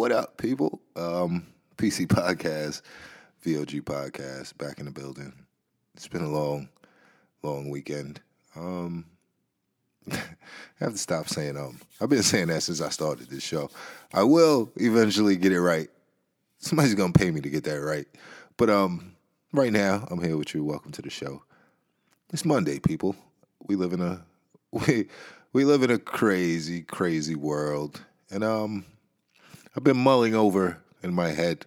[0.00, 0.80] What up, people?
[0.96, 2.80] Um, PC Podcast,
[3.44, 5.30] VOG Podcast, back in the building.
[5.94, 6.70] It's been a long,
[7.42, 8.18] long weekend.
[8.56, 9.04] Um,
[10.10, 10.16] I
[10.78, 11.80] have to stop saying um.
[12.00, 13.68] I've been saying that since I started this show.
[14.14, 15.90] I will eventually get it right.
[16.56, 18.06] Somebody's gonna pay me to get that right.
[18.56, 19.14] But um,
[19.52, 20.64] right now I'm here with you.
[20.64, 21.42] Welcome to the show.
[22.32, 23.16] It's Monday, people.
[23.68, 24.24] We live in a
[24.70, 25.08] we
[25.52, 28.86] we live in a crazy, crazy world, and um,
[29.76, 31.64] I've been mulling over in my head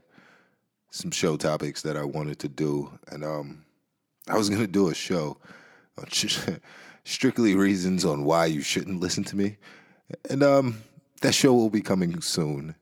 [0.89, 3.63] some show topics that I wanted to do, and um,
[4.27, 5.37] I was gonna do a show
[5.97, 6.07] on
[7.05, 9.57] strictly reasons on why you shouldn't listen to me,
[10.29, 10.81] and um,
[11.21, 12.75] that show will be coming soon,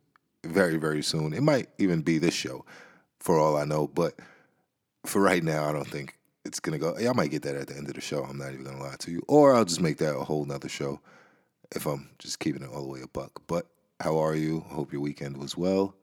[0.43, 1.33] very very soon.
[1.33, 2.65] It might even be this show,
[3.19, 4.15] for all I know, but
[5.05, 6.97] for right now, I don't think it's gonna go.
[6.97, 8.23] I might get that at the end of the show.
[8.23, 10.67] I'm not even gonna lie to you, or I'll just make that a whole nother
[10.67, 10.99] show
[11.75, 13.43] if I'm just keeping it all the way a buck.
[13.45, 13.67] But
[14.01, 14.65] how are you?
[14.69, 15.93] I Hope your weekend was well.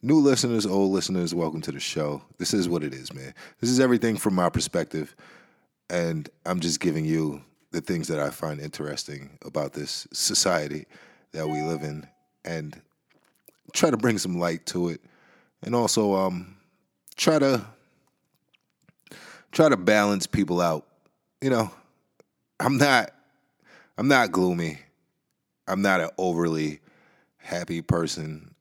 [0.00, 2.22] New listeners, old listeners, welcome to the show.
[2.38, 3.34] This is what it is, man.
[3.60, 5.14] This is everything from my perspective,
[5.90, 10.86] and I'm just giving you the things that I find interesting about this society
[11.32, 12.06] that we live in,
[12.46, 12.80] and
[13.74, 15.02] try to bring some light to it,
[15.62, 16.56] and also um,
[17.16, 17.64] try to
[19.52, 20.86] try to balance people out.
[21.42, 21.70] You know,
[22.58, 23.12] I'm not
[23.98, 24.78] I'm not gloomy.
[25.68, 26.80] I'm not an overly
[27.42, 28.54] happy person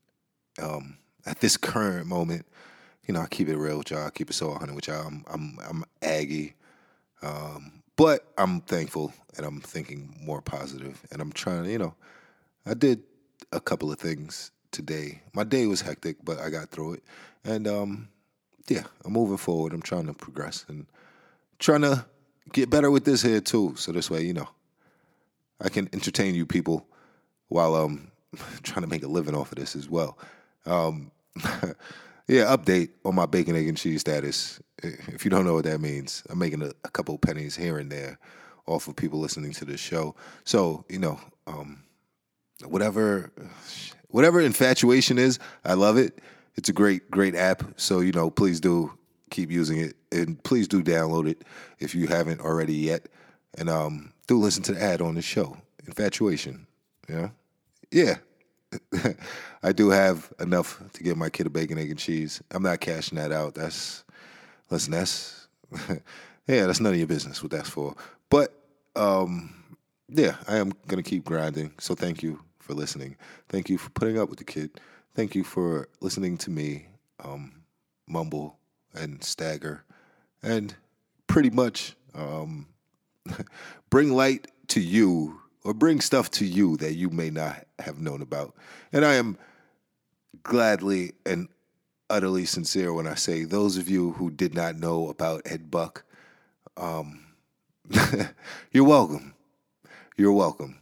[0.62, 2.46] um, at this current moment.
[3.08, 4.06] You know, I keep it real with y'all.
[4.06, 5.08] I keep it so 100 with y'all.
[5.08, 6.56] I'm I'm I'm aggy,
[7.22, 11.02] um, but I'm thankful and I'm thinking more positive.
[11.12, 11.64] And I'm trying.
[11.64, 11.72] to.
[11.72, 11.96] You know,
[12.66, 13.04] I did
[13.52, 15.22] a couple of things today.
[15.34, 17.04] My day was hectic, but I got through it.
[17.44, 18.10] And um,
[18.68, 19.74] yeah, I'm moving forward.
[19.74, 20.86] I'm trying to progress and
[21.60, 22.06] trying to
[22.54, 23.76] get better with this here too.
[23.78, 24.50] So this way, you know,
[25.60, 26.88] I can entertain you people
[27.48, 28.11] while um
[28.64, 30.18] trying to make a living off of this as well.
[30.66, 31.12] Um,
[32.28, 34.60] yeah, update on my bacon, egg, and cheese status.
[34.84, 37.92] If you don't know what that means, I'm making a, a couple pennies here and
[37.92, 38.20] there
[38.68, 40.16] off of people listening to this show.
[40.44, 41.84] So you know, um,
[42.66, 43.32] whatever,
[44.10, 46.20] whatever infatuation is, I love it.
[46.56, 47.64] It's a great, great app.
[47.78, 48.92] So you know, please do
[49.30, 51.44] keep using it, and please do download it
[51.80, 53.08] if you haven't already yet.
[53.58, 56.68] And um, do listen to the ad on the show, Infatuation.
[57.10, 57.30] Yeah
[57.92, 58.18] yeah,
[59.64, 62.42] I do have enough to give my kid a bacon, egg, and cheese.
[62.52, 63.54] I'm not cashing that out.
[63.54, 64.04] That's
[64.70, 65.48] listen, that's
[66.48, 67.96] yeah, that's none of your business what that's for.
[68.30, 68.54] But
[68.96, 69.54] um,
[70.10, 71.74] yeah, I am gonna keep grinding.
[71.80, 73.18] So thank you for listening.
[73.50, 74.80] Thank you for putting up with the kid.
[75.14, 76.88] Thank you for listening to me
[77.24, 77.64] um,
[78.08, 78.58] mumble
[78.94, 79.84] and stagger,
[80.42, 80.74] and
[81.28, 82.68] pretty much um,
[83.90, 88.22] bring light to you or bring stuff to you that you may not have known
[88.22, 88.56] about.
[88.92, 89.38] And I am
[90.44, 91.48] gladly and
[92.10, 96.04] utterly sincere when I say those of you who did not know about Ed Buck,
[96.78, 97.26] um,
[98.72, 99.34] you're welcome.
[100.18, 100.78] You're welcome.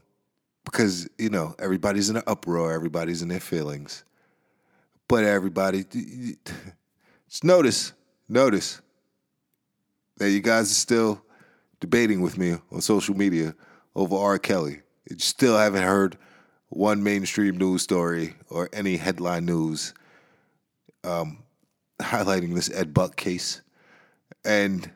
[0.65, 4.03] Because, you know, everybody's in an uproar, everybody's in their feelings.
[5.07, 5.83] But everybody,
[7.27, 7.93] just notice,
[8.27, 8.81] notice
[10.17, 11.21] that you guys are still
[11.79, 13.55] debating with me on social media
[13.95, 14.39] over R.
[14.39, 14.81] Kelly.
[15.09, 16.17] You still haven't heard
[16.69, 19.93] one mainstream news story or any headline news
[21.03, 21.43] um,
[21.99, 23.61] highlighting this Ed Buck case.
[24.45, 24.89] And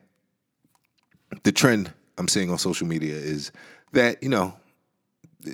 [1.43, 3.51] the trend I'm seeing on social media is
[3.91, 4.53] that, you know,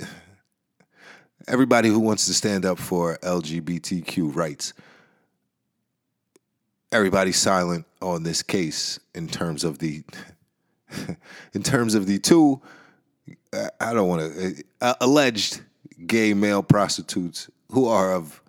[1.48, 4.74] everybody who wants to stand up for LGBTQ rights,
[6.92, 10.04] everybody's silent on this case in terms of the
[11.54, 12.62] in terms of the two
[13.54, 15.62] I don't want to uh, alleged
[16.06, 18.42] gay male prostitutes who are of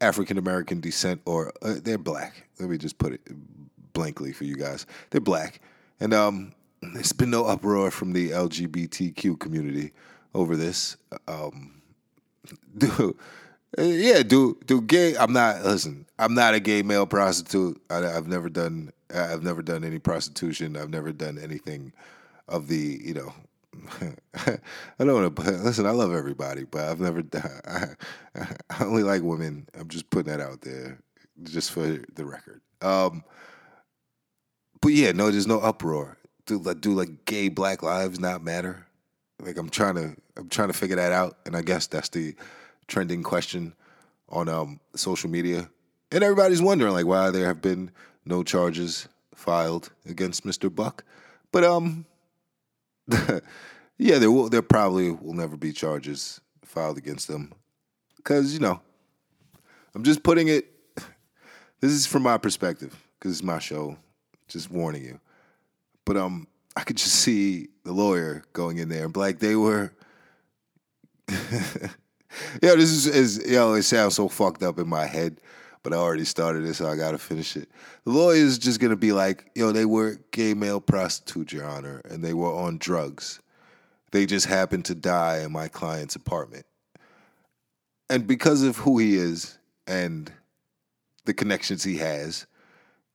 [0.00, 2.46] African American descent or uh, they're black.
[2.60, 3.20] Let me just put it
[3.92, 4.86] blankly for you guys.
[5.10, 5.60] They're black,
[5.98, 9.92] and um, there's been no uproar from the LGBTQ community
[10.34, 10.96] over this.
[11.26, 11.80] Um,
[12.78, 13.16] do
[13.78, 15.16] uh, yeah, do do gay?
[15.16, 15.64] I'm not.
[15.64, 17.80] Listen, I'm not a gay male prostitute.
[17.88, 18.92] I, I've never done.
[19.14, 20.76] I've never done any prostitution.
[20.76, 21.92] I've never done anything
[22.46, 23.32] of the you know
[24.34, 24.58] I
[25.04, 25.86] don't want to listen.
[25.86, 27.22] I love everybody, but I've never.
[27.66, 27.86] I,
[28.70, 29.68] I only like women.
[29.78, 30.98] I'm just putting that out there,
[31.42, 32.60] just for the record.
[32.80, 33.24] Um,
[34.80, 36.18] but yeah, no, there's no uproar.
[36.46, 38.86] Do like do like gay Black Lives not matter?
[39.40, 42.34] Like I'm trying to I'm trying to figure that out, and I guess that's the
[42.86, 43.74] trending question
[44.28, 45.70] on um, social media,
[46.12, 47.90] and everybody's wondering like why there have been
[48.24, 50.74] no charges filed against Mr.
[50.74, 51.04] Buck,
[51.52, 52.06] but um
[53.98, 54.48] yeah, there will.
[54.48, 57.52] There probably will never be charges filed against them
[58.16, 58.80] because you know
[59.94, 60.70] I'm just putting it.
[61.80, 63.98] This is from my perspective because it's my show.
[64.48, 65.20] Just warning you.
[66.06, 69.92] But um, I could just see the lawyer going in there and like they were.
[71.28, 71.88] yeah,
[72.60, 73.74] this is, is yo.
[73.74, 75.40] It sounds so fucked up in my head,
[75.84, 77.68] but I already started it, so I gotta finish it.
[78.04, 82.00] The lawyer is just gonna be like, yo, they were gay male prostitutes, Your Honor,
[82.06, 83.40] and they were on drugs.
[84.10, 86.64] They just happened to die in my client's apartment,
[88.10, 90.32] and because of who he is and
[91.26, 92.46] the connections he has,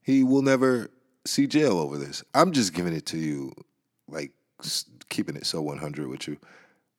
[0.01, 0.89] he will never
[1.25, 2.23] see jail over this.
[2.33, 3.51] I'm just giving it to you,
[4.07, 4.31] like
[5.09, 6.37] keeping it so 100 with you.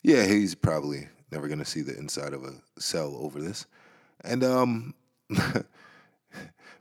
[0.03, 3.67] Yeah, he's probably never gonna see the inside of a cell over this,
[4.25, 4.95] and um,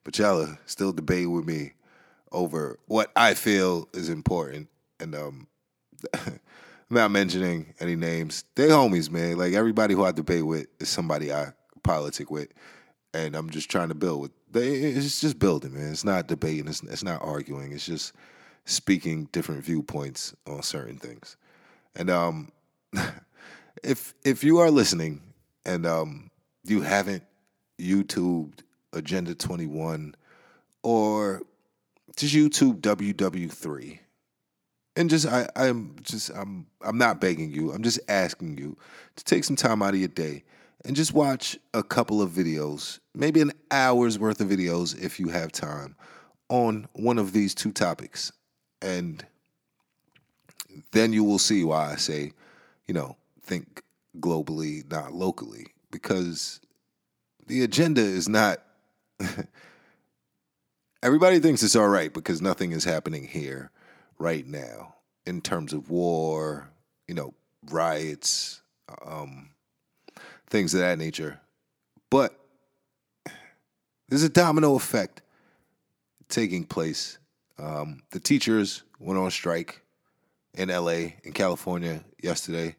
[0.03, 1.73] but y'all are still debating with me
[2.31, 4.69] over what I feel is important,
[4.99, 5.47] and um,
[6.13, 6.39] I'm
[6.89, 8.43] not mentioning any names.
[8.55, 9.37] They homies, man.
[9.37, 11.53] Like everybody who I debate with is somebody I
[11.83, 12.49] politic with,
[13.13, 14.31] and I'm just trying to build with.
[14.51, 15.91] They, it's just building, man.
[15.91, 16.67] It's not debating.
[16.67, 17.71] It's, it's not arguing.
[17.71, 18.13] It's just
[18.65, 21.37] speaking different viewpoints on certain things.
[21.95, 22.51] And um,
[23.83, 25.21] if if you are listening
[25.65, 26.31] and um,
[26.65, 27.23] you haven't
[27.79, 28.59] YouTubed
[28.93, 30.15] Agenda 21
[30.83, 31.43] or
[32.15, 33.99] just YouTube WW3
[34.95, 37.71] and just I, I'm just I'm I'm not begging you.
[37.71, 38.77] I'm just asking you
[39.15, 40.43] to take some time out of your day
[40.83, 45.29] and just watch a couple of videos, maybe an hour's worth of videos if you
[45.29, 45.95] have time,
[46.49, 48.31] on one of these two topics.
[48.81, 49.25] And
[50.91, 52.33] then you will see why I say,
[52.87, 53.81] you know, think
[54.19, 56.59] globally, not locally, because
[57.49, 58.59] the agenda is not.
[61.03, 63.71] everybody thinks it's all right because nothing is happening here
[64.17, 66.69] right now in terms of war,
[67.07, 67.33] you know,
[67.69, 68.61] riots,
[69.05, 69.49] um,
[70.49, 71.39] things of that nature.
[72.09, 72.39] But
[74.07, 75.21] there's a domino effect
[76.29, 77.17] taking place.
[77.57, 79.81] Um, the teachers went on strike
[80.53, 82.75] in LA, in California yesterday.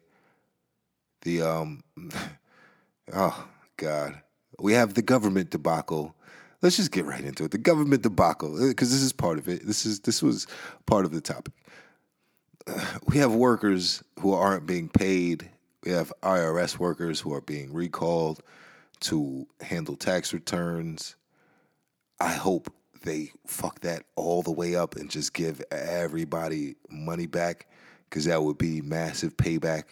[1.23, 1.83] The, um,
[3.13, 3.47] oh,
[3.77, 4.21] God.
[4.61, 6.15] We have the government debacle.
[6.61, 7.51] Let's just get right into it.
[7.51, 9.65] The government debacle, uh, because this is part of it.
[9.65, 10.47] This is this was
[10.85, 11.53] part of the topic.
[12.67, 15.49] Uh, we have workers who aren't being paid
[15.83, 18.41] we have IRS workers who are being recalled
[19.01, 21.15] to handle tax returns.
[22.19, 22.71] I hope
[23.03, 27.65] they fuck that all the way up and just give everybody money back
[28.09, 29.85] because that would be massive payback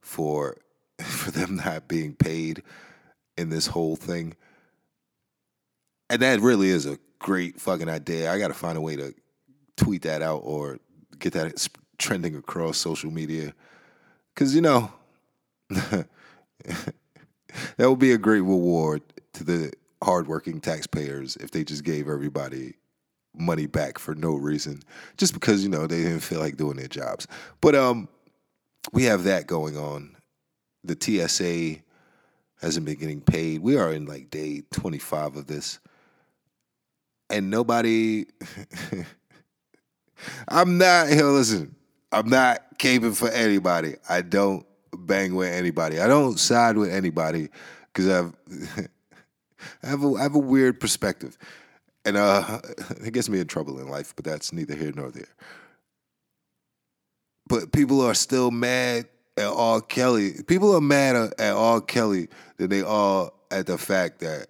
[0.00, 0.58] for
[1.02, 2.62] for them not being paid
[3.36, 4.34] in this whole thing.
[6.10, 8.32] And that really is a great fucking idea.
[8.32, 9.14] I got to find a way to
[9.76, 10.78] tweet that out or
[11.18, 11.66] get that
[11.98, 13.54] trending across social media.
[14.34, 14.92] Cuz you know,
[15.68, 16.06] that
[17.78, 19.02] would be a great reward
[19.32, 19.72] to the
[20.02, 22.74] hardworking taxpayers if they just gave everybody
[23.36, 24.80] money back for no reason,
[25.16, 27.26] just because you know they didn't feel like doing their jobs.
[27.60, 28.08] But um,
[28.92, 30.16] we have that going on.
[30.84, 31.82] The TSA
[32.64, 33.60] hasn't been getting paid.
[33.60, 35.78] We are in like day twenty five of this,
[37.30, 38.26] and nobody.
[40.48, 41.10] I'm not.
[41.10, 41.74] Yo, listen.
[42.12, 43.96] I'm not caping for anybody.
[44.08, 44.64] I don't
[44.96, 46.00] bang with anybody.
[46.00, 47.48] I don't side with anybody
[47.92, 48.34] because I've
[49.82, 51.36] I have a I have a weird perspective,
[52.04, 52.60] and uh,
[53.04, 54.14] it gets me in trouble in life.
[54.16, 55.28] But that's neither here nor there.
[57.48, 59.80] But people are still mad at R.
[59.80, 60.42] Kelly.
[60.46, 61.80] People are mad at R.
[61.80, 64.48] Kelly than they are at the fact that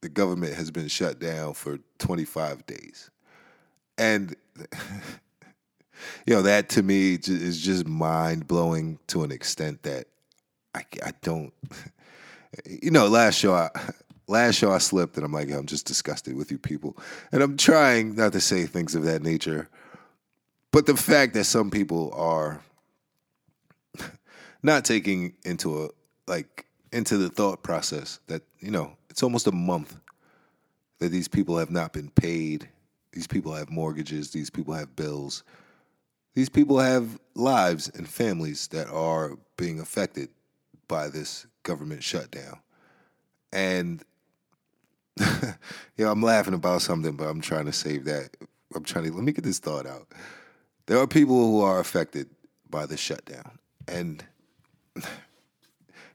[0.00, 3.10] the government has been shut down for 25 days,
[3.96, 4.34] and
[6.26, 10.06] you know that to me is just mind blowing to an extent that
[10.74, 11.52] I, I don't.
[12.66, 13.70] You know, last show I
[14.28, 16.98] last show I slipped and I'm like, I'm just disgusted with you people,
[17.32, 19.70] and I'm trying not to say things of that nature,
[20.70, 22.60] but the fact that some people are
[24.62, 25.88] not taking into a
[26.26, 29.96] like into the thought process that you know it's almost a month
[30.98, 32.68] that these people have not been paid.
[33.12, 34.30] These people have mortgages.
[34.30, 35.42] These people have bills
[36.34, 40.30] these people have lives and families that are being affected
[40.88, 42.58] by this government shutdown.
[43.52, 44.02] And
[45.20, 45.54] you
[45.98, 48.30] know, I'm laughing about something, but I'm trying to save that.
[48.74, 50.08] I'm trying to let me get this thought out.
[50.86, 52.30] There are people who are affected
[52.70, 53.58] by the shutdown.
[53.86, 54.24] And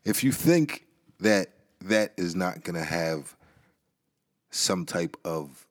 [0.06, 0.86] if you think
[1.20, 1.50] that
[1.82, 3.36] that is not going to have
[4.50, 5.66] some type of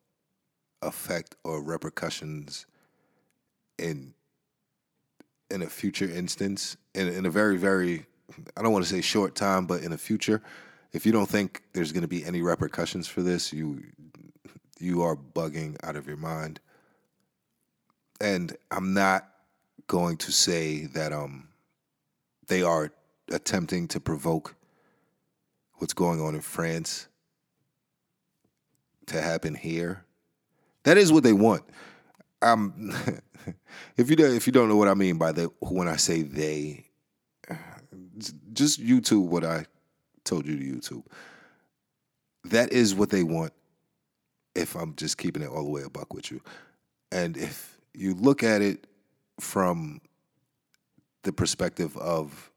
[0.83, 2.67] effect or repercussions
[3.79, 4.15] in
[5.51, 8.05] in a future instance, in, in a very, very,
[8.57, 10.43] I don't want to say short time, but in the future,
[10.97, 13.83] If you don't think there's going to be any repercussions for this, you
[14.79, 16.59] you are bugging out of your mind.
[18.19, 19.29] And I'm not
[19.89, 21.49] going to say that um
[22.49, 22.93] they are
[23.31, 24.55] attempting to provoke
[25.75, 27.09] what's going on in France
[29.07, 30.05] to happen here.
[30.85, 31.63] That is what they want.
[32.43, 32.95] Um,
[33.97, 36.87] if you if you don't know what I mean by the when I say they,
[38.53, 39.67] just YouTube what I
[40.25, 41.05] told you to YouTube.
[42.45, 43.53] That is what they want.
[44.55, 46.41] If I'm just keeping it all the way a buck with you,
[47.13, 48.87] and if you look at it
[49.41, 50.01] from
[51.27, 52.51] the perspective of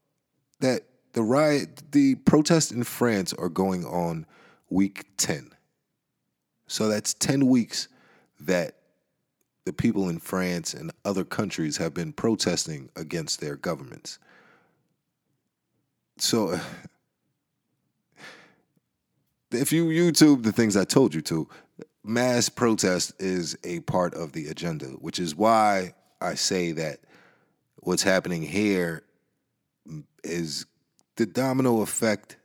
[0.60, 4.24] that the riot, the protests in France are going on
[4.70, 5.50] week 10.
[6.68, 7.88] So that's 10 weeks
[8.38, 8.76] that
[9.66, 14.20] the people in France and other countries have been protesting against their governments.
[16.18, 16.52] So
[19.50, 21.48] if you YouTube the things I told you to,
[22.04, 27.00] mass protest is a part of the agenda, which is why I say that
[27.80, 29.02] what's happening here
[30.22, 30.66] is
[31.16, 32.36] the domino effect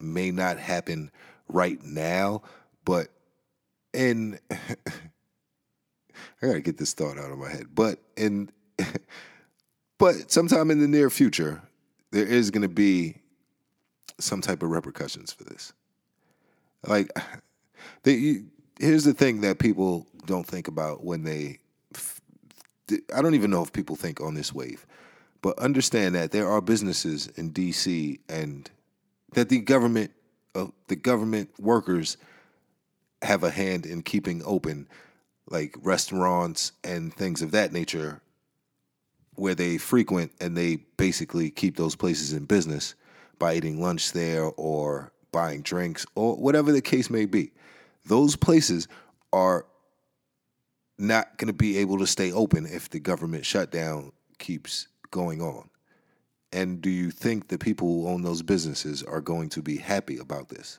[0.00, 1.10] may not happen
[1.48, 2.42] right now,
[2.84, 3.08] but
[3.92, 7.66] in I gotta get this thought out of my head.
[7.74, 8.50] But in
[9.98, 11.62] but sometime in the near future,
[12.10, 13.16] there is gonna be
[14.18, 15.72] some type of repercussions for this.
[16.86, 17.10] Like,
[18.02, 18.42] they,
[18.78, 21.58] here's the thing that people don't think about when they.
[23.14, 24.86] I don't even know if people think on this wave,
[25.40, 28.20] but understand that there are businesses in D.C.
[28.28, 28.70] and
[29.32, 30.12] that the government,
[30.54, 32.16] uh, the government workers,
[33.22, 34.88] have a hand in keeping open,
[35.48, 38.20] like restaurants and things of that nature,
[39.34, 42.94] where they frequent and they basically keep those places in business
[43.38, 47.50] by eating lunch there or buying drinks or whatever the case may be.
[48.04, 48.88] Those places
[49.32, 49.66] are
[50.98, 55.68] not going to be able to stay open if the government shutdown keeps going on.
[56.52, 60.18] And do you think the people who own those businesses are going to be happy
[60.18, 60.78] about this?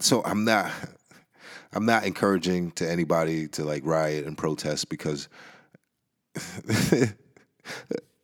[0.00, 0.70] So I'm not
[1.72, 5.28] I'm not encouraging to anybody to like riot and protest because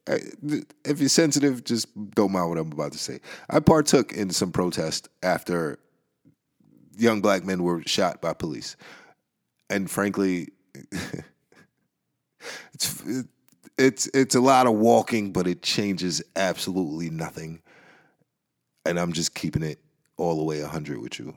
[0.06, 3.20] if you're sensitive, just don't mind what I'm about to say.
[3.48, 5.78] I partook in some protest after
[6.96, 8.76] young black men were shot by police,
[9.71, 10.49] and frankly,
[12.75, 13.02] it's
[13.78, 17.61] it's it's a lot of walking, but it changes absolutely nothing.
[18.87, 19.78] And I'm just keeping it
[20.16, 21.37] all the way 100 with you.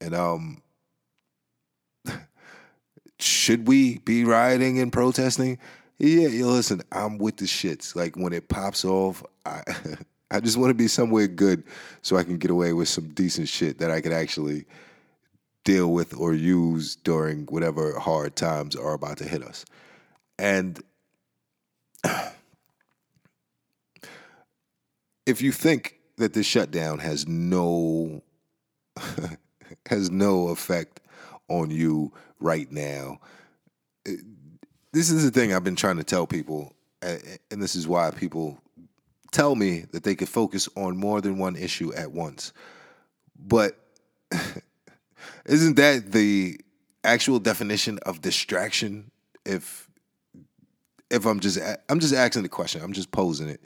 [0.00, 0.62] And um,
[3.18, 5.58] should we be rioting and protesting?
[5.98, 7.94] Yeah, yo, listen, I'm with the shits.
[7.94, 9.62] Like when it pops off, I
[10.30, 11.62] I just want to be somewhere good
[12.02, 14.66] so I can get away with some decent shit that I could actually
[15.66, 19.66] deal with or use during whatever hard times are about to hit us.
[20.38, 20.80] And
[25.26, 28.22] if you think that this shutdown has no
[29.86, 31.00] has no effect
[31.48, 33.18] on you right now,
[34.92, 38.58] this is the thing I've been trying to tell people, and this is why people
[39.32, 42.52] tell me that they could focus on more than one issue at once.
[43.38, 43.85] But
[45.46, 46.60] isn't that the
[47.04, 49.10] actual definition of distraction?
[49.44, 49.88] If
[51.10, 53.60] if I'm just I'm just asking the question, I'm just posing it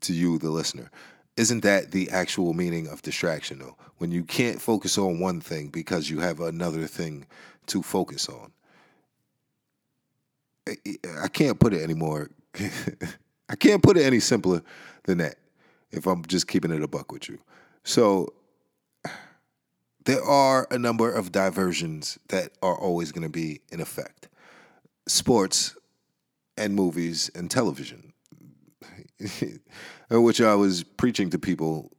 [0.00, 0.90] to you, the listener.
[1.36, 3.76] Isn't that the actual meaning of distraction, though?
[3.98, 7.26] When you can't focus on one thing because you have another thing
[7.66, 8.50] to focus on.
[10.66, 12.30] I can't put it anymore.
[13.48, 14.62] I can't put it any simpler
[15.04, 15.36] than that
[15.90, 17.38] if I'm just keeping it a buck with you.
[17.84, 18.32] So
[20.08, 24.28] there are a number of diversions that are always going to be in effect.
[25.06, 25.76] Sports
[26.56, 28.12] and movies and television,
[30.10, 31.92] which I was preaching to people,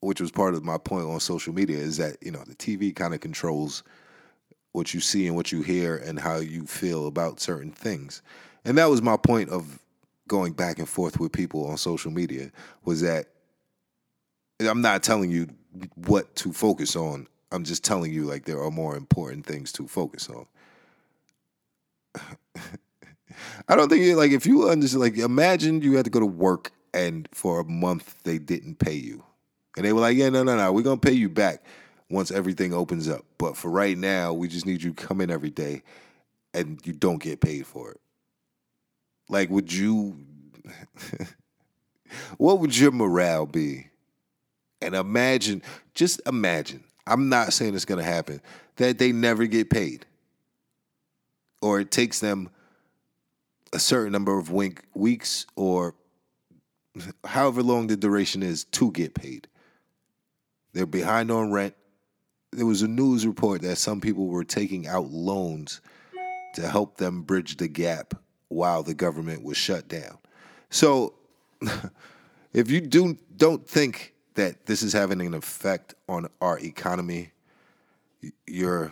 [0.00, 2.94] which was part of my point on social media, is that, you know, the TV
[2.94, 3.82] kind of controls–
[4.72, 8.22] what you see and what you hear and how you feel about certain things.
[8.64, 9.78] And that was my point of
[10.28, 12.52] going back and forth with people on social media
[12.84, 13.26] was that
[14.60, 15.48] I'm not telling you
[15.94, 17.26] what to focus on.
[17.52, 20.46] I'm just telling you like there are more important things to focus on.
[23.68, 26.72] I don't think like if you understand like imagine you had to go to work
[26.92, 29.24] and for a month they didn't pay you.
[29.76, 31.62] And they were like, "Yeah, no, no, no, we're going to pay you back."
[32.10, 33.24] once everything opens up.
[33.38, 35.82] But for right now, we just need you to come in every day
[36.52, 38.00] and you don't get paid for it.
[39.28, 40.18] Like, would you,
[42.38, 43.86] what would your morale be
[44.82, 45.62] And imagine,
[45.94, 48.40] just imagine, I'm not saying it's going to happen,
[48.76, 50.06] that they never get paid.
[51.60, 52.48] Or it takes them
[53.72, 55.94] a certain number of wink, weeks or
[57.24, 59.48] however long the duration is to get paid.
[60.72, 61.74] They're behind on rent.
[62.52, 65.80] There was a news report that some people were taking out loans
[66.54, 68.14] to help them bridge the gap
[68.48, 70.18] while the government was shut down.
[70.68, 71.14] So
[72.52, 77.30] if you do don't think that this is having an effect on our economy,
[78.46, 78.90] you're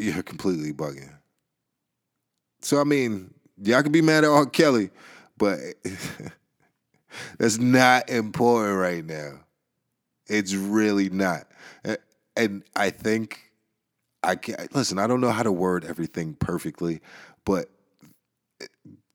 [0.00, 1.12] you're completely bugging.
[2.60, 4.46] So I mean, y'all can be mad at R.
[4.46, 4.90] Kelly,
[5.38, 5.60] but
[7.38, 9.44] that's not important right now.
[10.26, 11.46] It's really not.
[12.36, 13.52] And I think
[14.24, 17.00] I can't listen, I don't know how to word everything perfectly,
[17.44, 17.70] but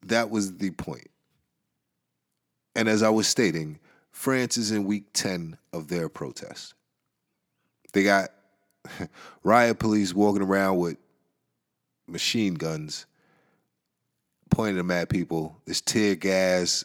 [0.05, 1.09] that was the point.
[2.77, 3.79] And as I was stating,
[4.19, 6.73] France is in week 10 of their protest.
[7.93, 8.31] They got
[9.45, 10.97] riot police walking around with
[12.05, 13.05] machine guns,
[14.51, 15.55] pointing them at people.
[15.63, 16.83] There's tear gas.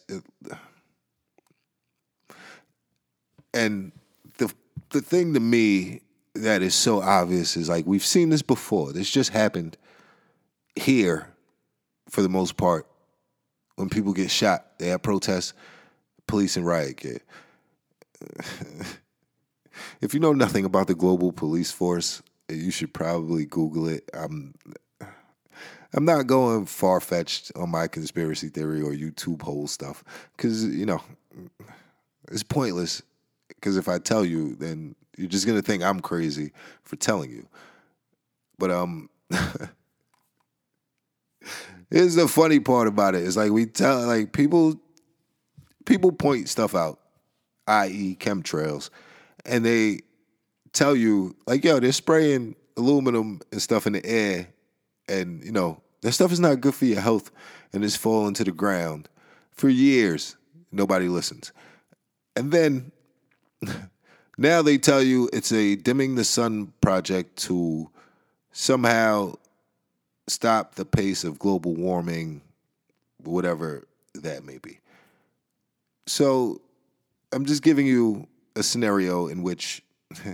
[3.52, 3.90] And
[4.38, 4.54] the
[4.90, 6.02] the thing to me
[6.36, 8.92] that is so obvious is like we've seen this before.
[8.92, 9.76] This just happened
[10.76, 11.34] here
[12.08, 12.86] for the most part.
[13.74, 15.52] When people get shot, they have protests,
[16.34, 17.20] police and riot gear.
[20.00, 24.10] if you know nothing about the global police force, you should probably Google it.
[24.12, 24.52] I'm
[25.92, 30.02] I'm not going far fetched on my conspiracy theory or YouTube hole stuff
[30.36, 31.00] because you know
[32.32, 33.00] it's pointless.
[33.46, 36.50] Because if I tell you, then you're just gonna think I'm crazy
[36.82, 37.46] for telling you.
[38.58, 39.08] But um,
[41.92, 43.22] here's the funny part about it.
[43.22, 44.80] It's like we tell like people
[45.84, 47.00] people point stuff out,
[47.66, 48.90] i.e., chemtrails,
[49.44, 50.00] and they
[50.72, 54.48] tell you like, yo, they're spraying aluminum and stuff in the air,
[55.08, 57.30] and you know that stuff is not good for your health,
[57.72, 59.08] and it's falling to the ground
[59.52, 60.36] for years.
[60.72, 61.52] Nobody listens,
[62.36, 62.92] and then.
[64.36, 67.88] Now they tell you it's a dimming the sun project to
[68.50, 69.34] somehow
[70.26, 72.42] stop the pace of global warming,
[73.22, 74.80] whatever that may be.
[76.06, 76.60] So
[77.32, 79.82] I'm just giving you a scenario in which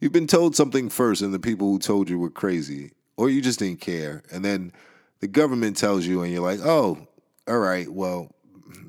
[0.00, 3.40] you've been told something first and the people who told you were crazy, or you
[3.40, 4.22] just didn't care.
[4.32, 4.72] And then
[5.20, 7.06] the government tells you, and you're like, oh,
[7.46, 8.34] all right, well,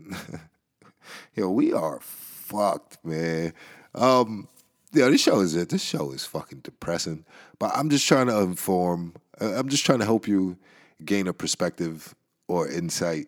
[1.35, 3.53] yo, we are fucked, man.
[3.93, 4.47] Um,
[4.91, 5.69] this show is it.
[5.69, 7.25] This show is fucking depressing.
[7.59, 9.13] But I'm just trying to inform.
[9.39, 10.57] Uh, I'm just trying to help you
[11.03, 12.15] gain a perspective
[12.47, 13.27] or insight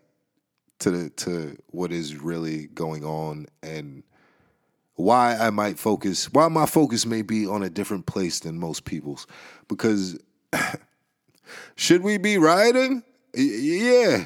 [0.80, 4.04] to the to what is really going on and
[4.96, 6.32] why I might focus.
[6.32, 9.28] Why my focus may be on a different place than most people's.
[9.68, 10.20] Because
[11.76, 13.04] should we be rioting?
[13.34, 14.26] Yeah,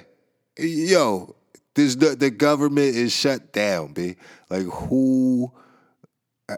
[0.57, 1.35] yo,
[1.75, 4.15] this the, the government is shut down, b.
[4.49, 5.51] Like who?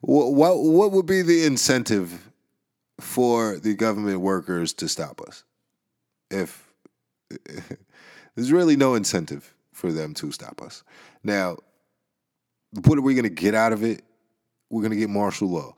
[0.00, 2.30] what, what what would be the incentive
[2.98, 5.44] for the government workers to stop us?
[6.30, 6.69] If
[8.34, 10.82] there's really no incentive for them to stop us.
[11.22, 11.56] Now,
[12.84, 14.02] what are we going to get out of it?
[14.68, 15.74] We're going to get martial law.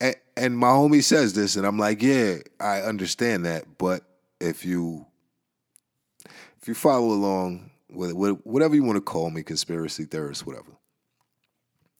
[0.00, 4.02] And, and my homie says this, and I'm like, yeah, I understand that, but
[4.40, 5.06] if you
[6.62, 8.12] if you follow along with,
[8.44, 10.70] whatever you want to call me, conspiracy theorist, whatever.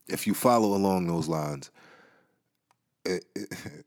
[0.09, 1.71] If you follow along those lines,
[3.05, 3.49] it, it,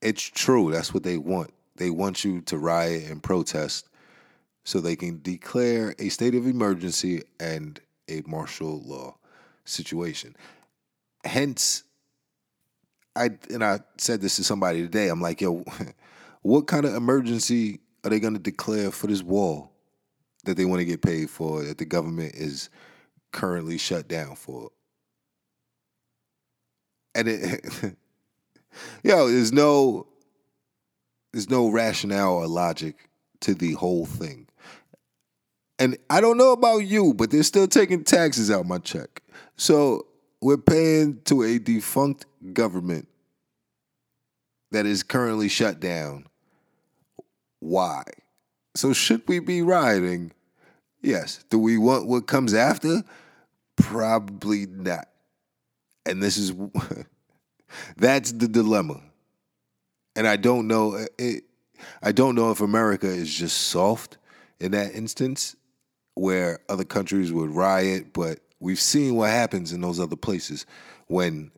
[0.00, 0.70] it's true.
[0.70, 1.52] That's what they want.
[1.74, 3.88] They want you to riot and protest
[4.66, 9.16] so they can declare a state of emergency and a martial law
[9.64, 10.36] situation.
[11.24, 11.84] Hence,
[13.14, 15.08] I and I said this to somebody today.
[15.08, 15.64] I'm like, yo,
[16.42, 19.72] what kind of emergency are they going to declare for this wall?
[20.46, 22.70] that they want to get paid for that the government is
[23.32, 24.70] currently shut down for.
[27.14, 27.60] And it
[29.04, 30.06] yo, there's no
[31.32, 34.45] there's no rationale or logic to the whole thing.
[35.78, 39.22] And I don't know about you, but they're still taking taxes out my check.
[39.56, 40.06] So
[40.40, 43.08] we're paying to a defunct government
[44.70, 46.26] that is currently shut down.
[47.60, 48.04] Why?
[48.74, 50.32] So should we be rioting
[51.06, 51.44] Yes.
[51.50, 53.04] Do we want what comes after?
[53.76, 55.08] Probably not.
[56.04, 56.52] And this is
[57.96, 59.00] that's the dilemma.
[60.16, 61.44] And I don't know it,
[62.02, 64.18] I don't know if America is just soft
[64.58, 65.54] in that instance
[66.16, 70.66] where other countries would riot, but we've seen what happens in those other places
[71.08, 71.50] when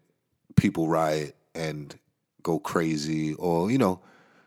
[0.56, 1.96] people riot and
[2.42, 4.00] go crazy or you know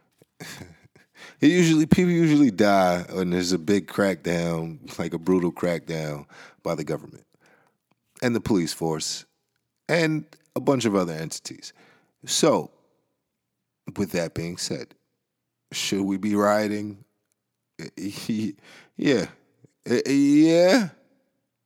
[0.39, 6.25] it usually people usually die when there's a big crackdown like a brutal crackdown
[6.61, 7.25] by the government
[8.21, 9.25] and the police force
[9.87, 11.73] and a bunch of other entities.
[12.25, 12.69] So
[13.97, 14.93] with that being said
[15.71, 17.05] should we be rioting?
[18.97, 19.27] Yeah
[19.85, 20.89] Eh, eh, yeah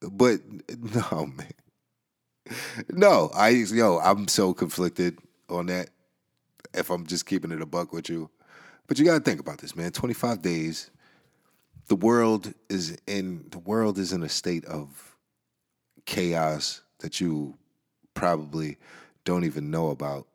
[0.01, 1.53] but no man
[2.89, 5.17] no, I yo, I'm so conflicted
[5.49, 5.89] on that.
[6.73, 8.29] If I'm just keeping it a buck with you,
[8.87, 9.91] but you got to think about this, man.
[9.91, 10.89] 25 days.
[11.87, 15.15] The world is in the world is in a state of
[16.05, 17.55] chaos that you
[18.13, 18.77] probably
[19.23, 20.27] don't even know about,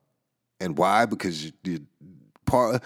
[0.61, 1.07] and why?
[1.07, 1.87] Because you, you
[2.47, 2.83] part.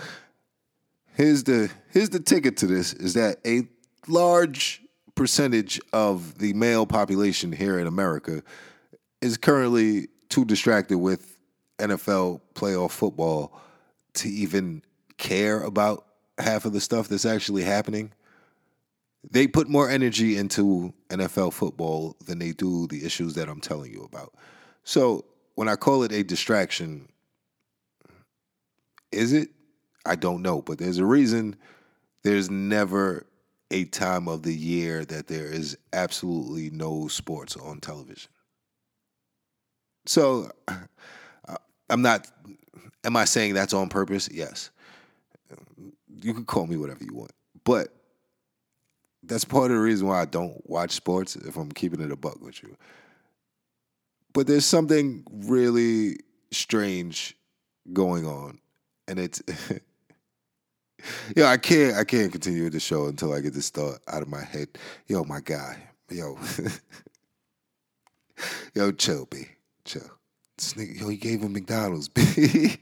[1.15, 3.69] Here's the here's the ticket to this is that a
[4.09, 4.83] large
[5.15, 8.43] percentage of the male population here in America
[9.21, 11.39] is currently too distracted with
[11.79, 13.59] NFL playoff football
[14.15, 14.83] to even
[15.17, 16.07] care about
[16.39, 18.13] half of the stuff that's actually happening.
[19.31, 23.93] They put more energy into NFL football than they do the issues that I'm telling
[23.93, 24.35] you about.
[24.83, 25.25] So
[25.55, 27.09] when I call it a distraction,
[29.11, 29.49] is it?
[30.05, 31.57] I don't know, but there's a reason
[32.23, 33.27] there's never
[33.75, 38.31] a time of the year that there is absolutely no sports on television.
[40.07, 41.57] So uh,
[41.91, 42.29] I'm not.
[43.03, 44.29] Am I saying that's on purpose?
[44.33, 44.71] Yes.
[46.23, 47.33] You can call me whatever you want,
[47.65, 47.89] but
[49.25, 51.35] that's part of the reason why I don't watch sports.
[51.35, 52.77] If I'm keeping it a buck with you,
[54.33, 56.21] but there's something really
[56.53, 57.37] strange
[57.93, 58.61] going on,
[59.09, 59.43] and it's.
[61.37, 64.29] Yo, I can't I can't continue the show until I get this thought out of
[64.29, 64.69] my head.
[65.07, 65.79] Yo, my guy.
[66.11, 66.39] Yo.
[68.75, 69.47] Yo, chill, B.
[69.85, 70.11] Chill.
[70.59, 72.09] Nigga, yo, he gave him McDonald's.
[72.09, 72.23] B.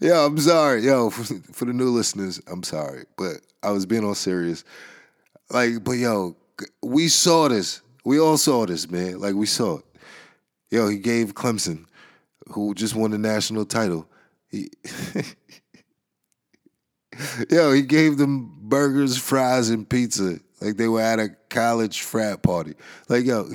[0.00, 0.82] yo, I'm sorry.
[0.82, 3.04] Yo, for, for, the new listeners, I'm sorry.
[3.16, 4.64] But I was being all serious.
[5.50, 6.36] Like, but yo,
[6.82, 7.82] we saw this.
[8.04, 9.20] We all saw this, man.
[9.20, 9.84] Like, we saw it.
[10.70, 11.84] Yo, he gave Clemson,
[12.48, 14.08] who just won the national title,
[14.48, 14.70] he.
[17.50, 22.42] Yo, he gave them burgers, fries, and pizza like they were at a college frat
[22.42, 22.74] party.
[23.08, 23.48] Like, yo,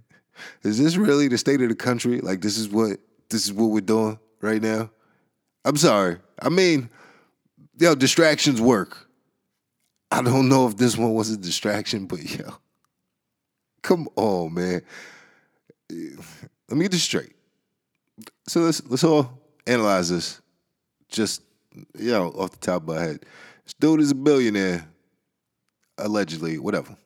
[0.62, 2.20] is this really the state of the country?
[2.20, 4.90] Like this is what this is what we're doing right now?
[5.64, 6.16] I'm sorry.
[6.40, 6.90] I mean,
[7.78, 9.08] yo, distractions work.
[10.10, 12.56] I don't know if this one was a distraction, but yo,
[13.82, 14.82] come on, man.
[15.88, 17.32] Let me get this straight.
[18.48, 20.40] So let's let's all analyze this.
[21.08, 21.42] Just
[21.74, 23.26] you know, off the top of my head.
[23.64, 24.86] This dude is a billionaire,
[25.98, 26.96] allegedly, whatever.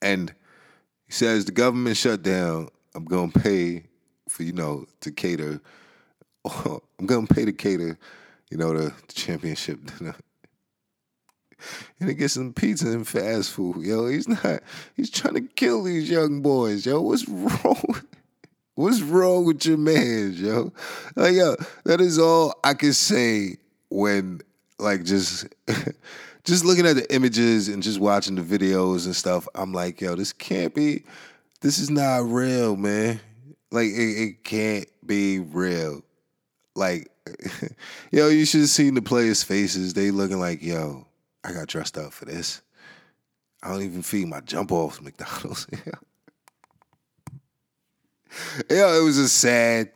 [0.00, 0.32] And
[1.06, 2.68] he says the government shut down.
[2.94, 3.84] I'm gonna pay
[4.28, 5.60] for you know to cater.
[6.44, 7.98] I'm gonna pay to cater,
[8.50, 10.14] you know, the, the championship dinner.
[12.00, 13.84] and to get some pizza and fast food.
[13.84, 14.60] Yo, he's not.
[14.94, 16.86] He's trying to kill these young boys.
[16.86, 18.02] Yo, what's wrong?
[18.78, 20.72] What's wrong with your man, yo?
[21.16, 23.56] Like, yo, that is all I can say
[23.88, 24.40] when,
[24.78, 25.48] like, just
[26.44, 30.14] just looking at the images and just watching the videos and stuff, I'm like, yo,
[30.14, 31.02] this can't be,
[31.60, 33.18] this is not real, man.
[33.72, 36.04] Like, it, it can't be real.
[36.76, 37.10] Like,
[38.12, 39.94] yo, you should have seen the players' faces.
[39.94, 41.04] They looking like, yo,
[41.42, 42.62] I got dressed up for this.
[43.60, 45.66] I don't even feed my jump offs McDonald's.
[48.70, 49.90] yeah, it was a sad,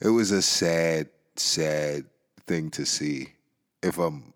[0.00, 2.04] it was a sad, sad
[2.46, 3.28] thing to see.
[3.82, 4.34] If I'm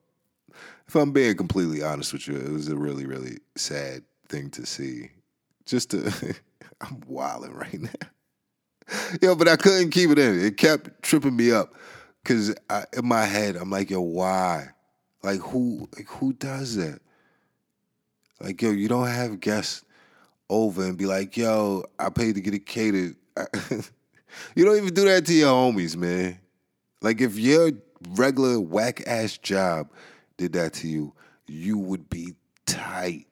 [0.86, 4.64] if I'm being completely honest with you, it was a really, really sad thing to
[4.64, 5.10] see.
[5.66, 6.34] Just to,
[6.80, 8.08] I'm wilding right now.
[9.22, 10.40] yo, but I couldn't keep it in.
[10.40, 11.74] It kept tripping me up
[12.22, 12.54] because
[12.96, 14.68] in my head, I'm like, yo, why?
[15.22, 17.00] Like, who, like, who does that?
[18.40, 19.84] Like, yo, you don't have guests
[20.48, 23.16] over and be like, yo, I paid to get it catered.
[24.54, 26.38] you don't even do that to your homies, man.
[27.00, 27.72] Like, if your
[28.10, 29.90] regular whack ass job
[30.36, 31.12] did that to you,
[31.46, 32.34] you would be
[32.66, 33.26] tight.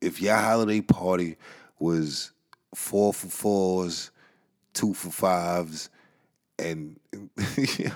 [0.00, 1.36] If your holiday party
[1.78, 2.32] was
[2.74, 4.10] four for fours,
[4.72, 5.90] two for fives,
[6.58, 6.98] and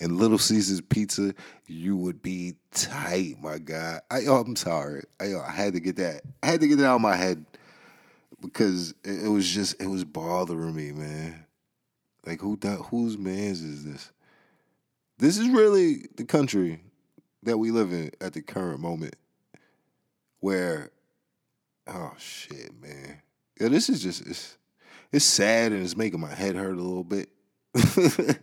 [0.00, 1.34] and Little Caesars pizza,
[1.66, 4.00] you would be tight, my guy.
[4.10, 5.02] I, oh, I'm sorry.
[5.20, 6.22] I, oh, I had to get that.
[6.42, 7.44] I had to get that out of my head
[8.42, 11.46] because it, it was just it was bothering me, man.
[12.26, 12.78] Like who that?
[12.90, 14.12] Whose man's is this?
[15.18, 16.82] This is really the country
[17.44, 19.16] that we live in at the current moment
[20.40, 20.90] where
[21.86, 23.22] oh shit, man.
[23.60, 24.58] Yeah, this is just it's
[25.12, 27.28] it's sad and it's making my head hurt a little bit.
[27.72, 28.38] but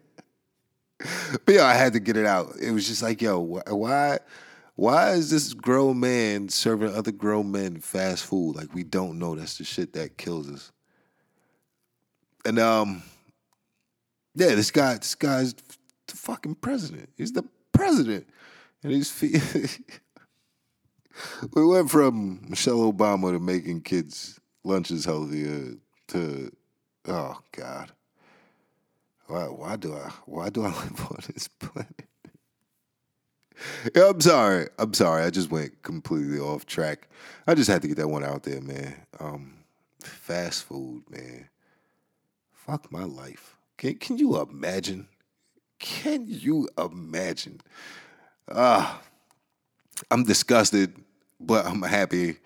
[1.47, 2.55] yeah, I had to get it out.
[2.61, 4.19] It was just like, yo, why why
[4.87, 8.55] is this grown man serving other grown men fast food?
[8.55, 10.71] Like we don't know that's the shit that kills us.
[12.45, 13.03] And um
[14.35, 17.09] yeah, this guy this guy's the fucking president.
[17.17, 18.27] He's the president.
[18.83, 19.11] And he's
[21.53, 25.75] we went from Michelle Obama to making kids lunches healthier
[26.07, 26.51] to
[27.07, 27.91] oh God.
[29.27, 32.08] Why why do I why do I live on this planet?
[33.95, 34.67] Yeah, I'm sorry.
[34.77, 35.23] I'm sorry.
[35.23, 37.07] I just went completely off track.
[37.47, 38.95] I just had to get that one out there, man.
[39.19, 39.53] Um,
[40.01, 41.49] fast food, man.
[42.51, 43.55] Fuck my life.
[43.77, 45.07] Can can you imagine?
[45.79, 47.61] Can you imagine?
[48.51, 49.03] Ah, uh,
[50.11, 50.93] I'm disgusted
[51.39, 52.37] but I'm happy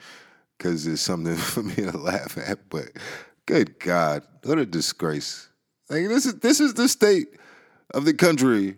[0.57, 2.69] because it's something for me to laugh at.
[2.69, 2.89] But
[3.45, 5.47] good God, what a disgrace!
[5.89, 7.27] Like this is this is the state
[7.93, 8.75] of the country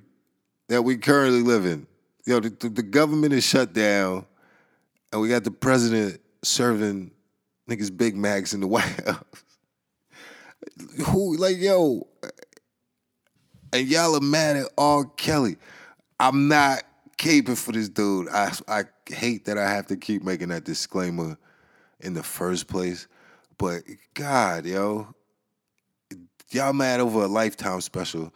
[0.67, 1.87] that we currently live in.
[2.25, 4.25] You know, the, the government is shut down,
[5.11, 7.11] and we got the president serving
[7.69, 9.23] niggas Big Macs in the White House.
[11.07, 12.07] Who like yo?
[13.71, 15.05] And y'all are mad at R.
[15.17, 15.57] Kelly.
[16.19, 16.83] I'm not
[17.17, 18.29] caping for this dude.
[18.29, 21.38] I I hate that I have to keep making that disclaimer
[21.99, 23.07] in the first place.
[23.57, 23.83] But
[24.13, 25.13] God, yo,
[26.49, 28.33] y'all mad over a lifetime special.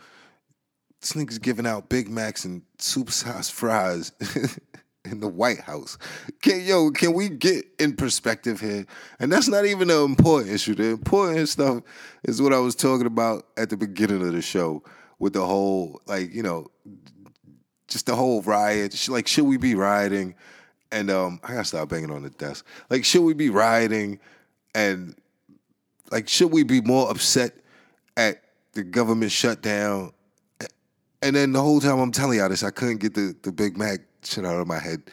[1.01, 4.11] This nigga's giving out Big Macs and soup supersized fries
[5.05, 5.97] in the White House.
[6.41, 8.85] Can yo, can we get in perspective here?
[9.19, 10.75] And that's not even the important issue.
[10.75, 11.83] The important stuff
[12.23, 14.83] is what I was talking about at the beginning of the show
[15.19, 16.67] with the whole like, you know,
[17.87, 19.07] just the whole riot.
[19.09, 20.35] Like, should we be rioting?
[20.91, 22.65] And um, I gotta stop banging on the desk.
[22.89, 24.19] Like, should we be rioting?
[24.75, 25.15] And
[26.11, 27.53] like, should we be more upset
[28.17, 28.41] at
[28.73, 30.13] the government shutdown?
[31.21, 33.77] And then the whole time I'm telling y'all this, I couldn't get the, the Big
[33.77, 35.03] Mac shit out of my head,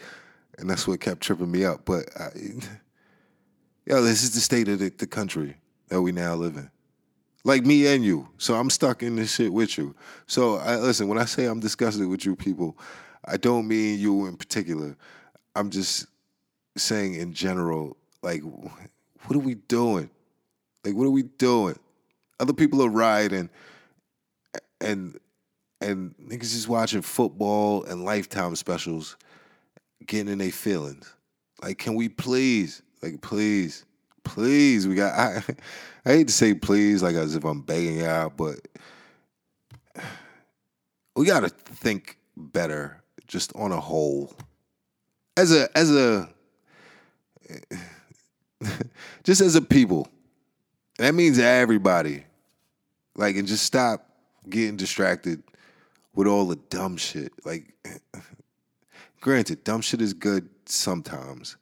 [0.59, 1.85] and that's what kept tripping me up.
[1.85, 2.09] But
[3.87, 5.57] yo, this is the state of the, the country
[5.88, 6.71] that we now live in
[7.47, 8.29] like me and you.
[8.38, 9.95] So I'm stuck in this shit with you.
[10.27, 12.77] So I, listen, when I say I'm disgusted with you people,
[13.25, 14.97] I don't mean you in particular.
[15.55, 16.07] I'm just
[16.77, 18.42] saying in general, like,
[19.27, 20.11] what are we doing?
[20.85, 21.79] Like, what are we doing?
[22.40, 23.49] Other people are riding,
[24.81, 25.19] and
[25.81, 29.17] and niggas just watching football and Lifetime specials,
[30.07, 31.12] getting in their feelings.
[31.62, 33.85] Like, can we please, like, please,
[34.25, 35.12] please, we got.
[35.19, 35.43] I,
[36.05, 38.61] I hate to say please, like as if I'm begging out, but
[41.17, 44.33] we got to think better, just on a whole.
[45.37, 46.29] As a as a
[49.25, 50.09] just as a people,
[50.99, 52.25] that means everybody.
[53.17, 54.09] Like, and just stop
[54.49, 55.43] getting distracted
[56.17, 57.33] with all the dumb shit.
[57.45, 57.75] Like,
[59.21, 61.57] granted, dumb shit is good sometimes,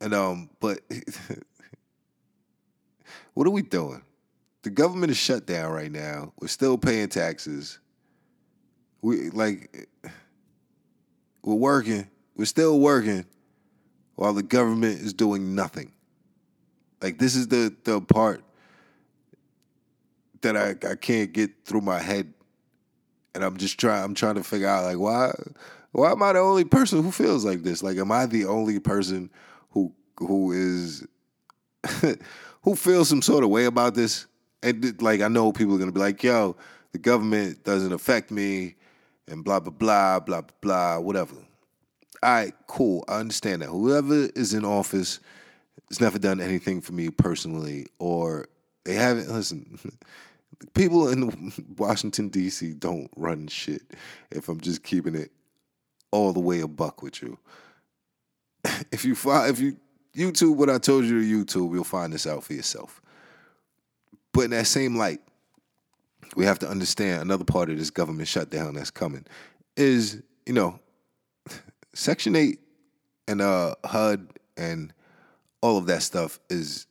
[0.00, 0.80] and um, but
[3.34, 4.02] what are we doing?
[4.62, 6.32] The government is shut down right now.
[6.40, 7.78] We're still paying taxes.
[9.02, 9.88] We like
[11.44, 12.10] we're working.
[12.34, 13.26] We're still working
[14.16, 15.92] while the government is doing nothing.
[17.02, 18.42] Like this is the the part
[20.40, 22.32] that I, I can't get through my head.
[23.34, 25.32] And I'm just trying I'm trying to figure out like why
[25.92, 27.82] why am I the only person who feels like this?
[27.82, 29.30] Like am I the only person
[29.70, 31.06] who who is
[32.62, 34.26] who feels some sort of way about this,
[34.62, 36.56] and like I know people are gonna be like, "Yo,
[36.92, 38.76] the government doesn't affect me,"
[39.28, 41.36] and blah blah blah blah blah whatever.
[42.22, 43.04] All right, cool.
[43.06, 43.68] I understand that.
[43.68, 45.20] Whoever is in office
[45.88, 48.48] has never done anything for me personally, or
[48.84, 49.30] they haven't.
[49.30, 49.78] Listen,
[50.74, 52.74] people in Washington D.C.
[52.74, 53.82] don't run shit.
[54.30, 55.30] If I'm just keeping it
[56.10, 57.38] all the way a buck with you,
[58.92, 59.76] if you find if you
[60.16, 63.00] YouTube what I told you to YouTube, you'll find this out for yourself.
[64.32, 65.20] But in that same light,
[66.36, 69.26] we have to understand another part of this government shutdown that's coming
[69.76, 70.78] is, you know,
[71.94, 72.58] Section 8
[73.28, 74.92] and uh, HUD and
[75.60, 76.86] all of that stuff is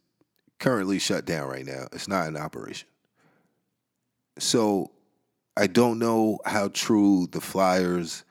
[0.59, 1.87] currently shut down right now.
[1.91, 2.87] It's not in operation.
[4.39, 4.91] So
[5.55, 8.23] I don't know how true the flyers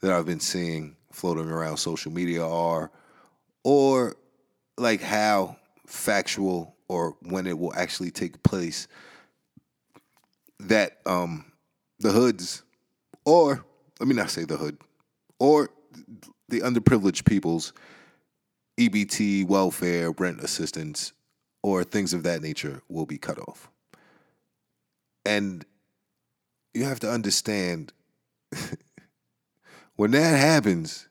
[0.00, 2.90] that I've been seeing floating around social media are,
[3.64, 4.16] or
[4.78, 8.86] like how factual or when it will actually take place
[10.60, 11.44] that um
[11.98, 12.62] the hoods
[13.24, 13.64] or
[13.98, 14.78] let me not say the hood
[15.38, 15.70] or
[16.48, 17.72] the underprivileged peoples
[18.80, 21.12] EBT, welfare, rent assistance,
[21.62, 23.69] or things of that nature will be cut off.
[25.30, 25.64] And
[26.74, 27.92] you have to understand
[29.94, 31.06] when that happens,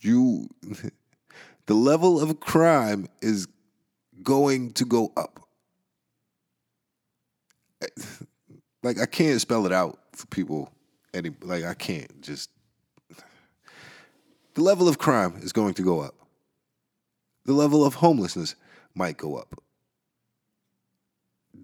[0.00, 0.48] you
[1.66, 3.48] the level of crime is
[4.22, 5.40] going to go up.
[8.84, 10.70] Like I can't spell it out for people
[11.12, 12.48] any like I can't just
[14.54, 16.14] the level of crime is going to go up.
[17.44, 18.54] The level of homelessness
[18.94, 19.60] might go up.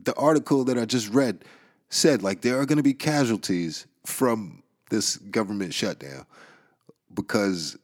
[0.03, 1.45] The article that I just read
[1.91, 6.27] said like there are going to be casualties from this government shutdown
[7.13, 7.77] because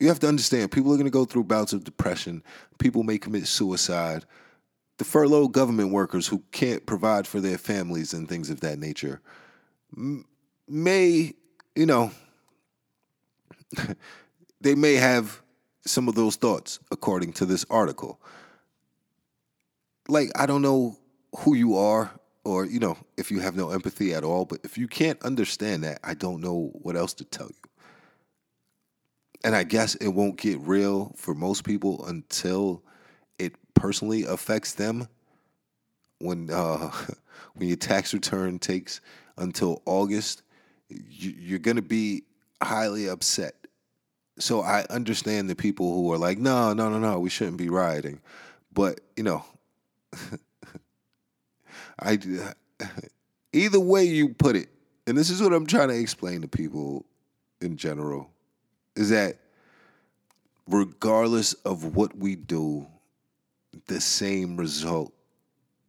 [0.00, 2.42] you have to understand people are going to go through bouts of depression.
[2.78, 4.24] People may commit suicide.
[4.98, 9.20] The furloughed government workers who can't provide for their families and things of that nature
[10.68, 11.32] may,
[11.74, 12.10] you know,
[14.60, 15.42] they may have
[15.86, 18.20] some of those thoughts, according to this article.
[20.08, 20.96] Like, I don't know
[21.38, 22.10] who you are
[22.44, 25.82] or, you know, if you have no empathy at all, but if you can't understand
[25.84, 27.70] that, I don't know what else to tell you.
[29.42, 32.82] And I guess it won't get real for most people until
[33.38, 35.08] it personally affects them.
[36.18, 36.90] When uh,
[37.54, 39.00] when your tax return takes
[39.36, 40.42] until August,
[40.88, 42.24] you're going to be
[42.62, 43.54] highly upset.
[44.38, 47.68] So I understand the people who are like, no, no, no, no, we shouldn't be
[47.68, 48.20] rioting.
[48.72, 49.44] But, you know,
[51.98, 52.18] I
[53.52, 54.68] either way you put it,
[55.06, 57.04] and this is what I'm trying to explain to people
[57.60, 58.30] in general,
[58.96, 59.38] is that
[60.66, 62.86] regardless of what we do,
[63.86, 65.12] the same result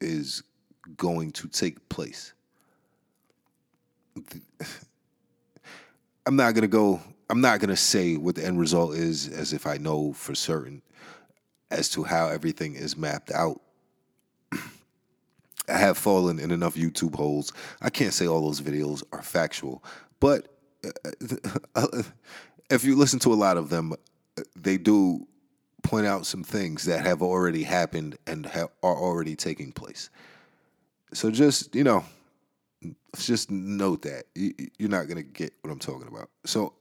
[0.02, 0.44] is
[0.98, 2.34] going to take place.
[6.26, 7.02] I'm not gonna go.
[7.30, 10.82] I'm not gonna say what the end result is as if I know for certain
[11.72, 13.62] as to how everything is mapped out.
[15.70, 17.52] I have fallen in enough YouTube holes.
[17.82, 19.84] I can't say all those videos are factual,
[20.20, 20.48] but
[20.84, 22.04] uh, uh, uh, uh
[22.70, 23.94] if you listen to a lot of them,
[24.56, 25.28] they do
[25.84, 30.10] point out some things that have already happened and are already taking place.
[31.14, 32.04] So just you know,
[33.18, 36.30] just note that you're not gonna get what I'm talking about.
[36.46, 36.74] So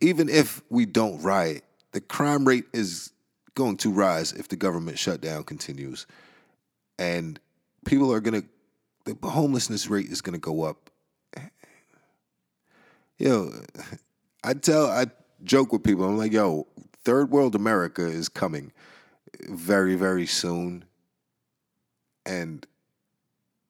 [0.00, 3.12] even if we don't riot, the crime rate is
[3.54, 6.06] going to rise if the government shutdown continues,
[6.98, 7.38] and
[7.84, 8.42] people are gonna
[9.04, 10.90] the homelessness rate is gonna go up.
[13.18, 13.52] Yo,
[14.42, 15.06] I tell I
[15.42, 16.04] joke with people.
[16.04, 16.66] I'm like, yo,
[17.04, 18.72] third world America is coming
[19.48, 20.84] very very soon,
[22.26, 22.66] and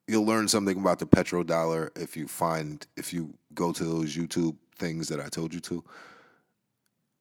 [0.07, 4.57] you'll learn something about the petrodollar if you find if you go to those YouTube
[4.79, 5.85] things that I told you to.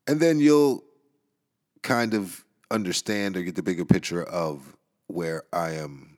[0.07, 0.83] And then you'll
[1.81, 4.75] kind of understand or get the bigger picture of
[5.07, 6.17] where I am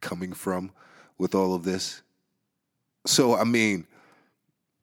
[0.00, 0.72] coming from
[1.18, 2.02] with all of this.
[3.06, 3.86] So, I mean,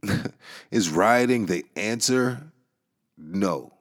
[0.72, 2.52] is rioting the answer?
[3.18, 3.74] No.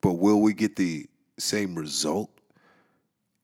[0.00, 1.06] But will we get the
[1.38, 2.30] same result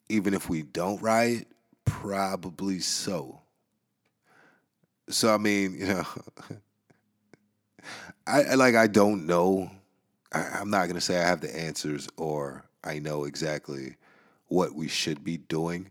[0.08, 1.46] even if we don't riot?
[1.84, 3.40] Probably so.
[5.08, 6.06] So I mean, you know,
[8.26, 9.70] I like I don't know.
[10.32, 13.96] I, am not gonna say I have the answers or I know exactly
[14.48, 15.90] what we should be doing,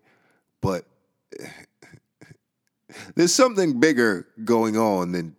[0.62, 0.86] but
[3.16, 5.36] there's something bigger going on than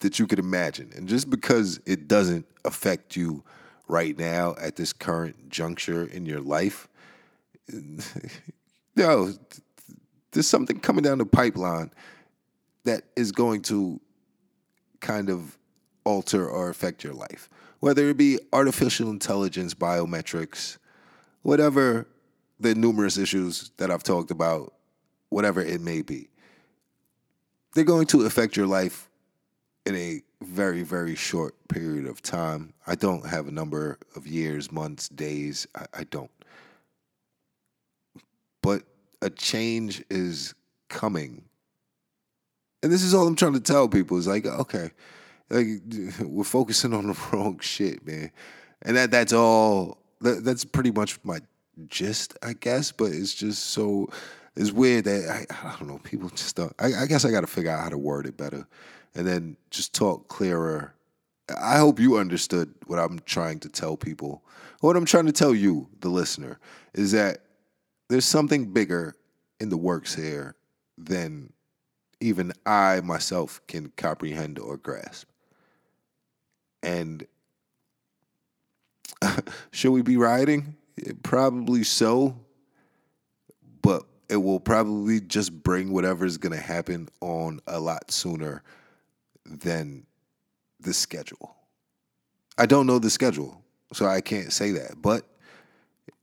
[0.00, 0.92] that you could imagine.
[0.94, 3.42] And just because it doesn't affect you
[3.88, 6.88] right now at this current juncture in your life,
[8.96, 9.32] no,
[10.32, 11.90] there's something coming down the pipeline
[12.84, 14.00] that is going to
[15.00, 15.56] kind of
[16.04, 17.48] alter or affect your life.
[17.80, 20.78] Whether it be artificial intelligence, biometrics,
[21.42, 22.06] whatever
[22.60, 24.72] the numerous issues that I've talked about,
[25.28, 26.28] whatever it may be,
[27.74, 29.08] they're going to affect your life
[29.86, 32.72] in a very, very short period of time.
[32.86, 35.66] I don't have a number of years, months, days.
[35.74, 36.30] I, I don't.
[38.62, 38.82] But
[39.20, 40.54] a change is
[40.88, 41.44] coming.
[42.82, 44.90] And this is all I'm trying to tell people is like, okay,
[45.50, 45.66] like
[46.20, 48.30] we're focusing on the wrong shit, man.
[48.82, 51.40] And that that's all that, that's pretty much my
[51.88, 54.08] gist, I guess, but it's just so
[54.56, 57.46] it's weird that I, I don't know, people just don't I, I guess I gotta
[57.46, 58.66] figure out how to word it better
[59.14, 60.94] and then just talk clearer.
[61.60, 64.42] I hope you understood what I'm trying to tell people.
[64.80, 66.58] What I'm trying to tell you, the listener,
[66.94, 67.38] is that
[68.08, 69.14] there's something bigger
[69.60, 70.56] in the works here
[70.98, 71.52] than
[72.20, 75.28] even I myself can comprehend or grasp.
[76.82, 77.26] And
[79.70, 80.16] should we be
[80.96, 81.20] rioting?
[81.22, 82.38] Probably so,
[83.82, 88.62] but it will probably just bring whatever is going to happen on a lot sooner
[89.44, 90.06] than
[90.80, 91.56] the schedule.
[92.56, 95.02] I don't know the schedule, so I can't say that.
[95.02, 95.26] But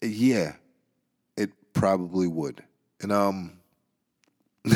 [0.02, 0.54] yeah,
[1.36, 2.64] it probably would.
[3.02, 3.58] And um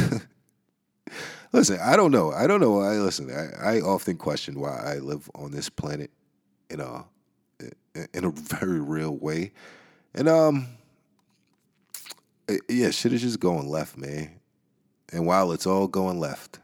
[1.52, 2.32] listen, I don't know.
[2.32, 2.82] I don't know.
[2.82, 3.32] I listen.
[3.32, 6.12] I, I often question why I live on this planet
[6.70, 7.06] in a
[8.14, 9.52] in a very real way.
[10.16, 10.68] And um
[12.70, 14.40] yeah, shit is just going left, man.
[15.12, 16.60] And while it's all going left,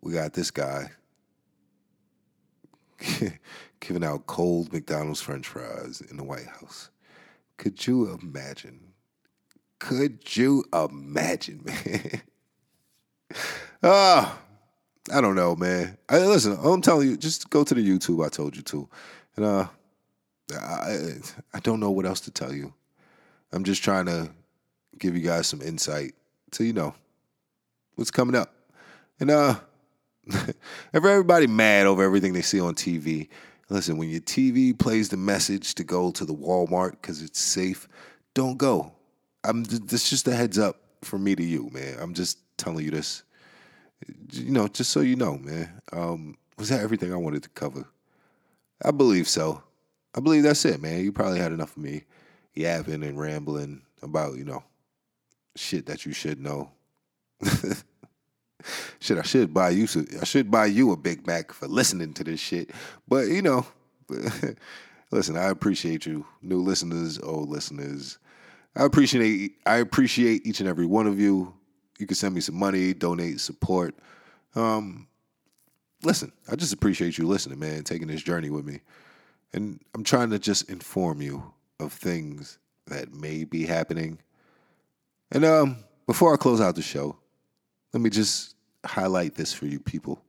[0.00, 0.90] we got this guy
[3.80, 6.90] giving out cold McDonald's french fries in the White House.
[7.58, 8.92] Could you imagine?
[9.78, 12.22] Could you imagine, man?
[13.82, 14.38] Ah,
[15.12, 15.98] I don't know, man.
[16.08, 18.88] I, listen, I'm telling you, just go to the YouTube I told you to.
[19.36, 19.66] And uh
[20.52, 21.14] I
[21.54, 22.72] I don't know what else to tell you.
[23.52, 24.30] I'm just trying to
[24.98, 26.14] give you guys some insight
[26.52, 26.94] to you know
[27.96, 28.54] what's coming up.
[29.20, 29.56] And uh
[30.94, 33.28] everybody mad over everything they see on TV,
[33.68, 37.88] listen, when your TV plays the message to go to the Walmart because it's safe,
[38.34, 38.92] don't go.
[39.44, 41.96] I'm this just a heads up from me to you, man.
[42.00, 43.22] I'm just telling you this.
[44.32, 45.80] You know, just so you know, man.
[45.92, 47.86] Um, was that everything I wanted to cover?
[48.84, 49.62] I believe so.
[50.16, 51.04] I believe that's it, man.
[51.04, 52.04] You probably had enough of me
[52.54, 54.64] yapping and rambling about, you know,
[55.54, 56.70] shit that you should know.
[58.98, 59.86] shit, I should buy you.
[60.20, 62.70] I should buy you a Big Mac for listening to this shit.
[63.06, 63.66] But you know,
[65.10, 68.18] listen, I appreciate you, new listeners, old listeners.
[68.74, 71.52] I appreciate I appreciate each and every one of you.
[71.98, 73.94] You can send me some money, donate, support.
[74.54, 75.08] Um,
[76.02, 78.80] listen, I just appreciate you listening, man, taking this journey with me.
[79.52, 84.18] And I'm trying to just inform you of things that may be happening.
[85.30, 85.76] And um,
[86.06, 87.16] before I close out the show,
[87.92, 90.20] let me just highlight this for you people.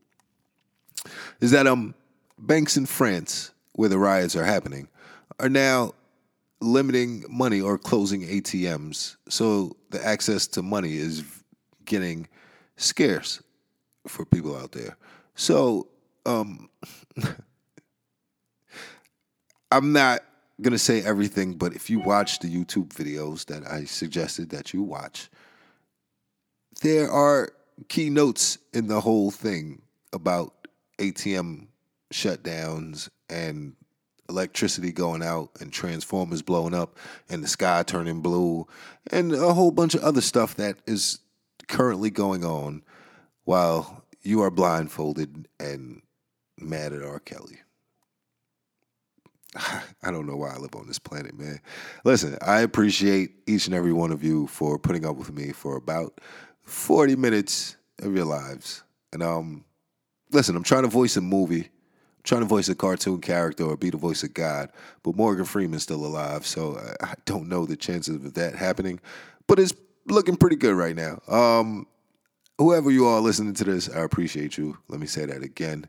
[1.39, 1.93] Is that um
[2.37, 4.87] banks in France, where the riots are happening,
[5.39, 5.93] are now
[6.59, 9.15] limiting money or closing ATMs.
[9.29, 11.23] So the access to money is
[11.85, 12.27] getting
[12.77, 13.41] scarce
[14.07, 14.97] for people out there.
[15.35, 15.87] So
[16.25, 16.69] um
[19.71, 20.21] I'm not
[20.61, 24.81] gonna say everything, but if you watch the YouTube videos that I suggested that you
[24.81, 25.29] watch,
[26.81, 27.51] there are
[27.89, 29.81] keynotes in the whole thing
[30.13, 30.53] about
[30.99, 31.67] ATM
[32.11, 33.75] shutdowns and
[34.29, 36.97] electricity going out and transformers blowing up
[37.29, 38.67] and the sky turning blue
[39.11, 41.19] and a whole bunch of other stuff that is
[41.67, 42.83] currently going on
[43.45, 46.01] while you are blindfolded and
[46.59, 47.19] mad at R.
[47.19, 47.59] Kelly.
[50.03, 51.59] I don't know why I live on this planet, man.
[52.03, 55.75] Listen, I appreciate each and every one of you for putting up with me for
[55.75, 56.19] about
[56.63, 58.83] 40 minutes of your lives.
[59.13, 59.65] And um,
[60.31, 63.77] listen, I'm trying to voice a movie, I'm trying to voice a cartoon character or
[63.77, 64.71] be the voice of God,
[65.03, 68.99] but Morgan Freeman's still alive, so I don't know the chances of that happening.
[69.47, 69.73] But it's
[70.07, 71.21] looking pretty good right now.
[71.27, 71.87] Um,
[72.57, 74.77] whoever you are listening to this, I appreciate you.
[74.87, 75.87] Let me say that again.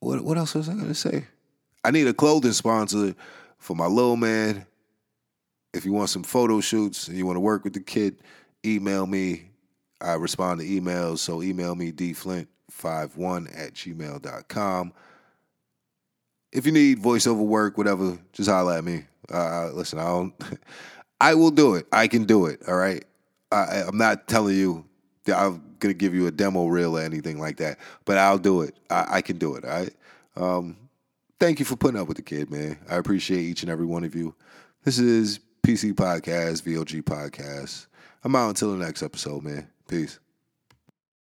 [0.00, 1.26] What what else was I gonna say?
[1.84, 3.14] I need a clothing sponsor
[3.58, 4.66] for my little man.
[5.72, 8.22] If you want some photo shoots and you want to work with the kid,
[8.64, 9.50] email me.
[10.00, 12.46] I respond to emails, so email me dflint51
[13.58, 14.92] at gmail.com.
[16.52, 19.04] If you need voiceover work, whatever, just holler at me.
[19.30, 20.34] Uh, listen, I don't.
[21.20, 21.86] I will do it.
[21.92, 22.62] I can do it.
[22.66, 23.04] All right.
[23.52, 24.84] I, I'm not telling you
[25.24, 28.62] that I'm gonna give you a demo reel or anything like that, but I'll do
[28.62, 28.74] it.
[28.88, 29.64] I, I can do it.
[29.64, 29.94] All right.
[30.36, 30.76] Um,
[31.40, 32.78] thank you for putting up with the kid, man.
[32.88, 34.34] I appreciate each and every one of you.
[34.84, 37.86] This is PC Podcast, VOG Podcast.
[38.22, 39.68] I'm out until the next episode, man.
[39.88, 40.20] Peace.